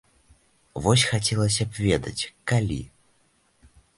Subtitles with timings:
[0.85, 2.81] Вось хацелася б ведаць, калі.